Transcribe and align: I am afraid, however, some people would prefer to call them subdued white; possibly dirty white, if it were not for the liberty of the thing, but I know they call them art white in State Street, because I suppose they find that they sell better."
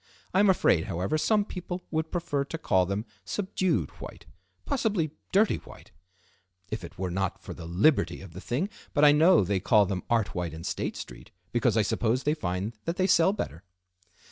I 0.33 0.39
am 0.39 0.49
afraid, 0.49 0.85
however, 0.85 1.15
some 1.19 1.45
people 1.45 1.83
would 1.91 2.09
prefer 2.11 2.43
to 2.45 2.57
call 2.57 2.87
them 2.87 3.05
subdued 3.23 3.91
white; 4.01 4.25
possibly 4.65 5.11
dirty 5.31 5.57
white, 5.57 5.91
if 6.71 6.83
it 6.83 6.97
were 6.97 7.11
not 7.11 7.39
for 7.39 7.53
the 7.53 7.67
liberty 7.67 8.19
of 8.21 8.33
the 8.33 8.41
thing, 8.41 8.67
but 8.95 9.05
I 9.05 9.11
know 9.11 9.43
they 9.43 9.59
call 9.59 9.85
them 9.85 10.01
art 10.09 10.33
white 10.33 10.55
in 10.55 10.63
State 10.63 10.97
Street, 10.97 11.29
because 11.51 11.77
I 11.77 11.83
suppose 11.83 12.23
they 12.23 12.33
find 12.33 12.73
that 12.85 12.95
they 12.95 13.05
sell 13.05 13.31
better." 13.31 13.61